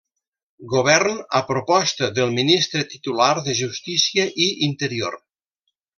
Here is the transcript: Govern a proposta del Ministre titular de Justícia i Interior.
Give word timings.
Govern 0.69 1.19
a 1.39 1.41
proposta 1.49 2.09
del 2.19 2.33
Ministre 2.39 2.83
titular 2.95 3.31
de 3.49 3.55
Justícia 3.63 4.29
i 4.47 4.49
Interior. 4.73 5.21